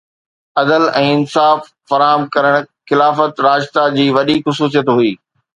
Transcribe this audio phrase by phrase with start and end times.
[0.61, 2.57] عدل ۽ انصاف فراهم ڪرڻ
[2.93, 5.17] خلافت راشده جي وڏي خصوصيت هئي